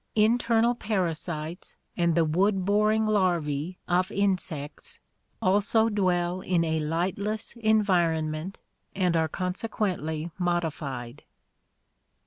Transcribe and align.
Internal 0.15 0.73
para 0.73 1.13
sites 1.13 1.75
and 1.95 2.15
the 2.15 2.25
wood 2.25 2.65
boring 2.65 3.05
larvae 3.05 3.77
of 3.87 4.09
insects 4.11 4.99
also 5.43 5.89
dwell 5.89 6.41
in 6.41 6.63
a 6.63 6.79
lightless 6.79 7.53
environment 7.57 8.57
and 8.95 9.15
are 9.15 9.27
consequently 9.27 10.31
modified. 10.39 11.23